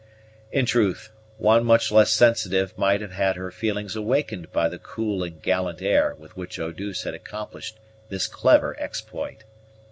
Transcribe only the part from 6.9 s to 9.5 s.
had accomplished this clever exploit.